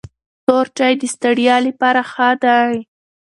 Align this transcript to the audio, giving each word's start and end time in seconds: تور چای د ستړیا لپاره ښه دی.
تور 0.45 0.65
چای 0.77 0.93
د 1.01 1.03
ستړیا 1.13 1.55
لپاره 1.67 2.01
ښه 2.11 2.29
دی. 2.43 2.73